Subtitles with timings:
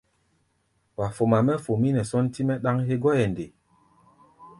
[0.97, 3.45] Wa foma mɛ́ fomí nɛ sɔ́ntí-mɛ́ ɗáŋ hégɔ́ʼɛ nde?